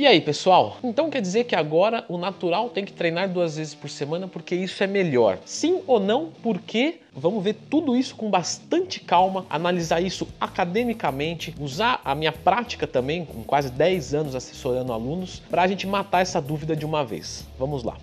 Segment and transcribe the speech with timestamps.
[0.00, 0.78] E aí, pessoal?
[0.82, 4.54] Então quer dizer que agora o natural tem que treinar duas vezes por semana porque
[4.54, 5.38] isso é melhor?
[5.44, 6.30] Sim ou não?
[6.42, 7.00] Por quê?
[7.12, 13.26] Vamos ver tudo isso com bastante calma, analisar isso academicamente, usar a minha prática também,
[13.26, 17.46] com quase 10 anos assessorando alunos, para a gente matar essa dúvida de uma vez.
[17.58, 17.98] Vamos lá.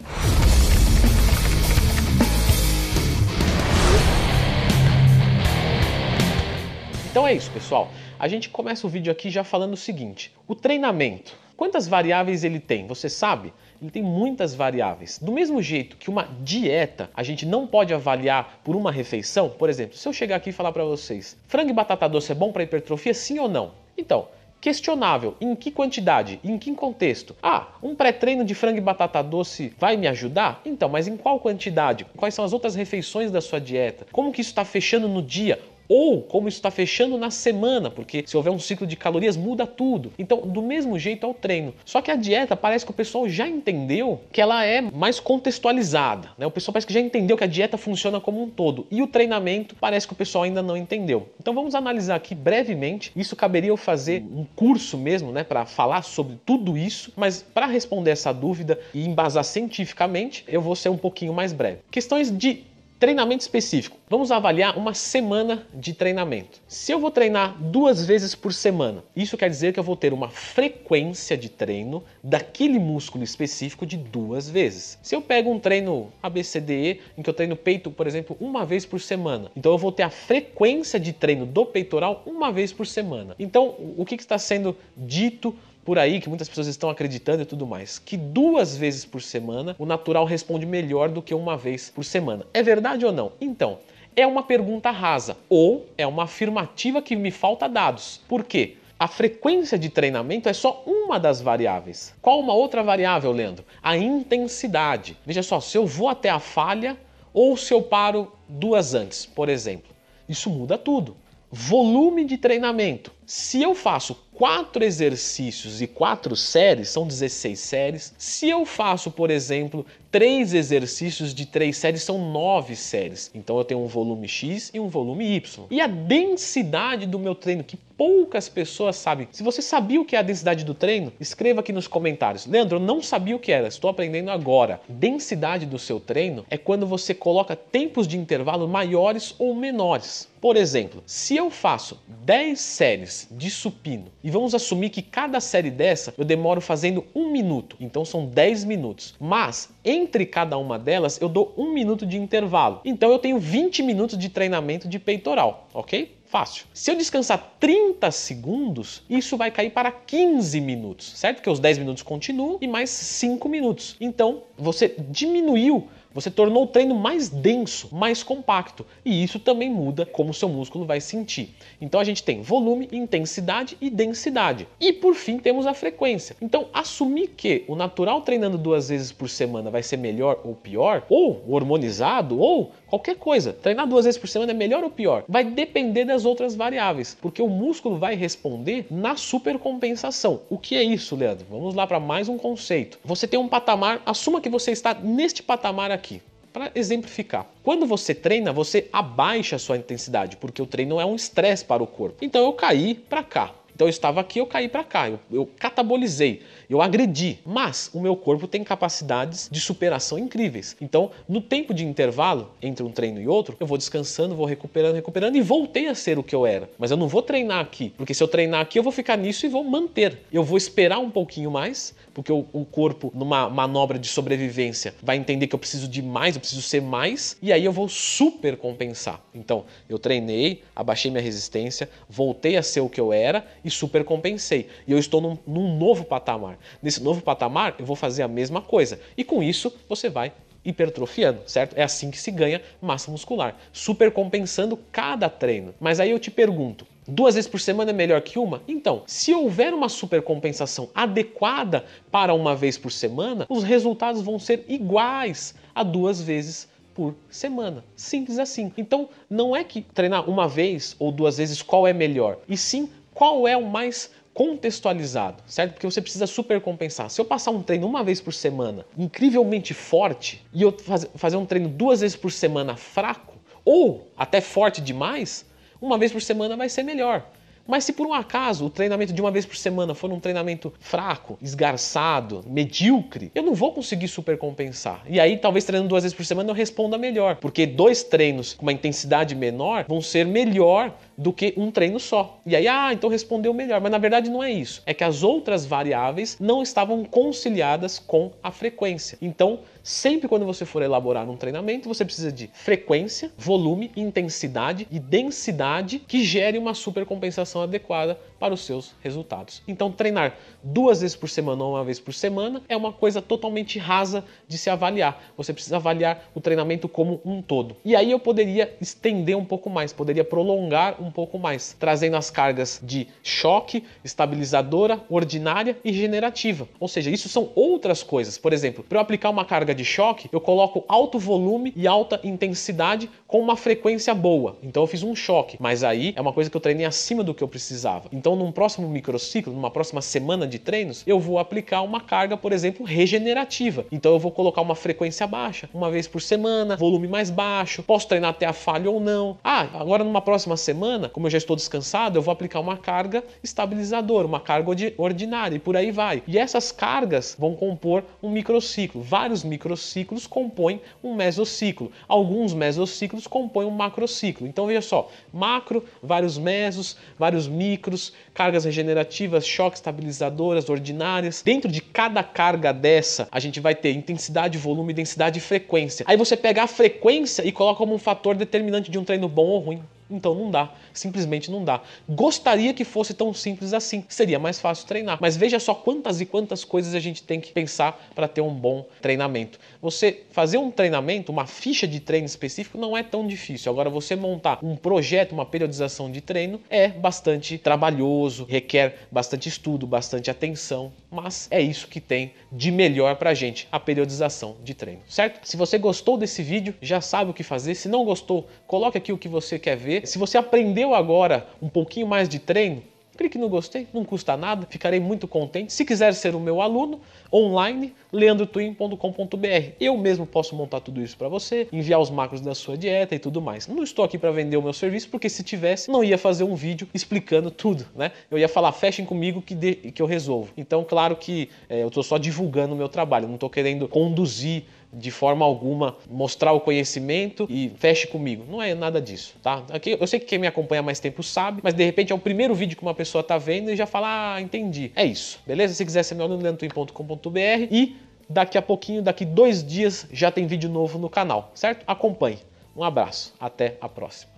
[7.09, 7.89] Então é isso, pessoal.
[8.19, 12.59] A gente começa o vídeo aqui já falando o seguinte: o treinamento Quantas variáveis ele
[12.59, 12.85] tem?
[12.85, 13.51] Você sabe?
[13.81, 15.17] Ele tem muitas variáveis.
[15.19, 19.67] Do mesmo jeito que uma dieta a gente não pode avaliar por uma refeição, por
[19.67, 22.51] exemplo, se eu chegar aqui e falar para vocês, frango e batata doce é bom
[22.51, 23.71] para hipertrofia, sim ou não?
[23.97, 24.27] Então,
[24.61, 25.35] questionável.
[25.41, 26.39] Em que quantidade?
[26.43, 27.35] Em que contexto?
[27.41, 30.61] Ah, um pré-treino de frango e batata doce vai me ajudar?
[30.63, 32.05] Então, mas em qual quantidade?
[32.15, 34.05] Quais são as outras refeições da sua dieta?
[34.11, 35.59] Como que isso está fechando no dia?
[35.87, 39.65] Ou como isso está fechando na semana, porque se houver um ciclo de calorias muda
[39.65, 40.11] tudo.
[40.17, 41.73] Então, do mesmo jeito é o treino.
[41.85, 46.29] Só que a dieta parece que o pessoal já entendeu que ela é mais contextualizada,
[46.37, 46.45] né?
[46.45, 49.07] O pessoal parece que já entendeu que a dieta funciona como um todo e o
[49.07, 51.29] treinamento parece que o pessoal ainda não entendeu.
[51.39, 53.11] Então, vamos analisar aqui brevemente.
[53.15, 57.65] Isso caberia eu fazer um curso mesmo, né, para falar sobre tudo isso, mas para
[57.65, 61.79] responder essa dúvida e embasar cientificamente, eu vou ser um pouquinho mais breve.
[61.91, 62.63] Questões de
[62.99, 63.95] Treinamento específico.
[64.09, 66.59] Vamos avaliar uma semana de treinamento.
[66.67, 70.13] Se eu vou treinar duas vezes por semana, isso quer dizer que eu vou ter
[70.13, 74.97] uma frequência de treino daquele músculo específico de duas vezes.
[75.03, 78.83] Se eu pego um treino ABCDE, em que eu treino peito, por exemplo, uma vez
[78.83, 82.87] por semana, então eu vou ter a frequência de treino do peitoral uma vez por
[82.87, 83.35] semana.
[83.37, 85.55] Então, o que está sendo dito
[85.87, 89.73] por aí que muitas pessoas estão acreditando e tudo mais, que duas vezes por semana
[89.79, 92.45] o natural responde melhor do que uma vez por semana.
[92.53, 93.31] É verdade ou não?
[93.39, 93.79] Então,
[94.13, 98.19] é uma pergunta rasa ou é uma afirmativa que me falta dados.
[98.27, 98.75] Por quê?
[98.99, 102.13] A frequência de treinamento é só uma das variáveis.
[102.21, 103.63] Qual uma outra variável, Leandro?
[103.81, 105.15] A intensidade.
[105.25, 106.97] Veja só, se eu vou até a falha
[107.33, 109.95] ou se eu paro duas antes, por exemplo.
[110.27, 111.15] Isso muda tudo.
[111.49, 113.09] Volume de treinamento.
[113.25, 118.13] Se eu faço quatro exercícios e quatro séries, são 16 séries.
[118.19, 123.31] Se eu faço, por exemplo, três exercícios de três séries, são nove séries.
[123.33, 125.65] Então eu tenho um volume X e um volume Y.
[125.69, 129.27] E a densidade do meu treino, que poucas pessoas sabem.
[129.31, 132.45] Se você sabia o que é a densidade do treino, escreva aqui nos comentários.
[132.45, 134.79] Leandro, eu não sabia o que era, estou aprendendo agora.
[134.87, 140.29] Densidade do seu treino é quando você coloca tempos de intervalo maiores ou menores.
[140.39, 145.71] Por exemplo, se eu faço 10 séries de supino e vamos assumir que cada série
[145.71, 149.15] dessa eu demoro fazendo um minuto, então são 10 minutos.
[149.19, 152.81] Mas entre cada uma delas eu dou um minuto de intervalo.
[152.85, 156.15] Então eu tenho 20 minutos de treinamento de peitoral, ok?
[156.25, 156.65] Fácil.
[156.73, 161.37] Se eu descansar 30 segundos, isso vai cair para 15 minutos, certo?
[161.37, 163.95] Porque os 10 minutos continuam e mais 5 minutos.
[163.99, 165.87] Então, você diminuiu
[166.17, 170.83] você tornou o treino mais denso, mais compacto, e isso também muda como seu músculo
[170.83, 171.53] vai sentir.
[171.79, 174.67] Então a gente tem volume, intensidade e densidade.
[174.79, 176.35] E por fim temos a frequência.
[176.41, 181.05] Então assumir que o natural treinando duas vezes por semana vai ser melhor ou pior,
[181.07, 185.43] ou hormonizado, ou qualquer coisa, treinar duas vezes por semana é melhor ou pior, vai
[185.43, 190.41] depender das outras variáveis, porque o músculo vai responder na supercompensação.
[190.49, 191.45] O que é isso, Leandro?
[191.47, 192.97] Vamos lá para mais um conceito.
[193.05, 196.21] Você tem um patamar, assuma que você está neste patamar aqui aqui.
[196.53, 201.15] Para exemplificar, quando você treina, você abaixa a sua intensidade, porque o treino é um
[201.15, 202.23] estresse para o corpo.
[202.23, 203.53] Então eu caí para cá.
[203.77, 208.01] Então eu estava aqui, eu caí para cá, eu, eu catabolizei, eu agredi, mas o
[208.01, 210.75] meu corpo tem capacidades de superação incríveis.
[210.81, 214.95] Então, no tempo de intervalo entre um treino e outro, eu vou descansando, vou recuperando,
[214.95, 216.67] recuperando e voltei a ser o que eu era.
[216.79, 219.45] Mas eu não vou treinar aqui, porque se eu treinar aqui, eu vou ficar nisso
[219.45, 220.23] e vou manter.
[220.33, 225.17] Eu vou esperar um pouquinho mais, porque o, o corpo, numa manobra de sobrevivência, vai
[225.17, 228.57] entender que eu preciso de mais, eu preciso ser mais, e aí eu vou super
[228.57, 229.21] compensar.
[229.35, 234.03] Então, eu treinei, abaixei minha resistência, voltei a ser o que eu era e super
[234.03, 234.67] compensei.
[234.87, 236.57] E eu estou num, num novo patamar.
[236.81, 238.99] Nesse novo patamar, eu vou fazer a mesma coisa.
[239.15, 240.31] E com isso, você vai
[240.63, 241.77] hipertrofiando, certo?
[241.77, 245.73] É assim que se ganha massa muscular, super compensando cada treino.
[245.79, 248.61] Mas aí eu te pergunto, duas vezes por semana é melhor que uma?
[248.67, 254.65] Então, se houver uma supercompensação adequada para uma vez por semana, os resultados vão ser
[254.67, 256.67] iguais a duas vezes
[256.97, 257.85] por semana.
[257.95, 258.73] Simples assim.
[258.75, 262.89] Então, não é que treinar uma vez ou duas vezes qual é melhor, e sim
[263.17, 265.73] qual é o mais contextualizado, certo?
[265.73, 267.09] Porque você precisa super compensar.
[267.09, 270.71] Se eu passar um treino uma vez por semana incrivelmente forte e eu
[271.15, 273.33] fazer um treino duas vezes por semana fraco,
[273.65, 275.43] ou até forte demais,
[275.81, 277.27] uma vez por semana vai ser melhor.
[277.67, 280.73] Mas se por um acaso o treinamento de uma vez por semana for um treinamento
[280.79, 285.03] fraco, esgarçado, medíocre, eu não vou conseguir supercompensar.
[285.07, 288.63] E aí, talvez treinando duas vezes por semana eu responda melhor, porque dois treinos com
[288.63, 292.39] uma intensidade menor vão ser melhor do que um treino só.
[292.45, 293.81] E aí, ah, então respondeu melhor.
[293.81, 294.83] Mas na verdade não é isso.
[294.85, 299.17] É que as outras variáveis não estavam conciliadas com a frequência.
[299.21, 304.99] Então, sempre quando você for elaborar um treinamento, você precisa de frequência, volume, intensidade e
[304.99, 309.61] densidade que gere uma supercompensação adequada para os seus resultados.
[309.67, 313.79] Então, treinar duas vezes por semana ou uma vez por semana é uma coisa totalmente
[313.79, 315.21] rasa de se avaliar.
[315.35, 317.75] Você precisa avaliar o treinamento como um todo.
[317.83, 322.29] E aí eu poderia estender um pouco mais, poderia prolongar um pouco mais, trazendo as
[322.29, 326.67] cargas de choque, estabilizadora, ordinária e generativa.
[326.79, 328.37] Ou seja, isso são outras coisas.
[328.37, 332.19] Por exemplo, para eu aplicar uma carga de choque, eu coloco alto volume e alta
[332.23, 334.57] intensidade com uma frequência boa.
[334.63, 337.33] Então eu fiz um choque, mas aí é uma coisa que eu treinei acima do
[337.33, 338.09] que eu precisava.
[338.11, 342.51] Então, num próximo microciclo, numa próxima semana de treinos, eu vou aplicar uma carga, por
[342.51, 343.85] exemplo, regenerativa.
[343.91, 348.07] Então eu vou colocar uma frequência baixa, uma vez por semana, volume mais baixo, posso
[348.07, 349.37] treinar até a falha ou não.
[349.43, 353.23] Ah, agora numa próxima semana, como eu já estou descansado, eu vou aplicar uma carga
[353.43, 356.23] estabilizadora, uma carga ordinária e por aí vai.
[356.27, 359.01] E essas cargas vão compor um microciclo.
[359.01, 361.91] Vários microciclos compõem um mesociclo.
[362.07, 364.47] Alguns mesociclos compõem um macrociclo.
[364.47, 371.41] Então veja só, macro, vários mesos, vários micros, cargas regenerativas, choques estabilizadoras ordinárias.
[371.41, 376.05] Dentro de cada carga dessa, a gente vai ter intensidade, volume, densidade e frequência.
[376.07, 379.47] Aí você pega a frequência e coloca como um fator determinante de um treino bom
[379.47, 379.83] ou ruim.
[380.09, 381.81] Então não dá, simplesmente não dá.
[382.07, 385.17] Gostaria que fosse tão simples assim, seria mais fácil treinar.
[385.21, 388.53] Mas veja só quantas e quantas coisas a gente tem que pensar para ter um
[388.53, 389.59] bom treinamento.
[389.81, 393.71] Você fazer um treinamento, uma ficha de treino específico não é tão difícil.
[393.71, 399.87] Agora você montar um projeto, uma periodização de treino é bastante trabalhoso, requer bastante estudo,
[399.87, 404.73] bastante atenção, mas é isso que tem de melhor para a gente, a periodização de
[404.73, 405.47] treino, certo?
[405.47, 407.75] Se você gostou desse vídeo, já sabe o que fazer.
[407.75, 411.69] Se não gostou, coloque aqui o que você quer ver se você aprendeu agora um
[411.69, 412.83] pouquinho mais de treino,
[413.17, 415.73] clique no gostei, não custa nada, ficarei muito contente.
[415.73, 417.01] Se quiser ser o meu aluno,
[417.33, 419.71] online, leandrotwin.com.br.
[419.79, 423.19] Eu mesmo posso montar tudo isso para você, enviar os macros da sua dieta e
[423.19, 423.67] tudo mais.
[423.67, 426.55] Não estou aqui para vender o meu serviço, porque se tivesse, não ia fazer um
[426.55, 428.11] vídeo explicando tudo, né?
[428.29, 430.53] Eu ia falar, fechem comigo que, de, que eu resolvo.
[430.55, 434.63] Então, claro que é, eu estou só divulgando o meu trabalho, não estou querendo conduzir
[434.91, 438.45] de forma alguma mostrar o conhecimento e feche comigo.
[438.49, 439.63] Não é nada disso, tá?
[439.71, 442.19] Aqui, eu sei que quem me acompanha mais tempo sabe, mas de repente é o
[442.19, 444.91] primeiro vídeo que uma pessoa tá vendo e já fala, ah, entendi.
[444.95, 445.73] É isso, beleza?
[445.73, 447.95] Se quiser ser meu aluno, leandrotwin.com.br e
[448.29, 451.83] daqui a pouquinho, daqui dois dias, já tem vídeo novo no canal, certo?
[451.87, 452.39] Acompanhe.
[452.75, 454.36] Um abraço, até a próxima.